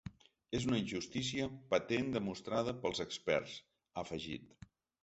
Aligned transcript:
Es 0.59 0.63
una 0.69 0.79
injustícia 0.83 1.49
patent 1.75 2.09
demostrada 2.17 2.77
pels 2.83 3.07
experts, 3.07 3.57
ha 3.95 4.09
afegit. 4.09 4.53